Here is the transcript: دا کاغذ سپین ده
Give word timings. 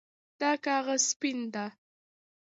دا 0.39 0.51
کاغذ 0.65 1.01
سپین 1.11 1.39
ده 1.53 1.65